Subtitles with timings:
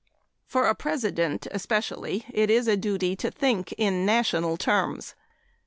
[0.47, 5.13] For a President especially it is a duty to think in national terms.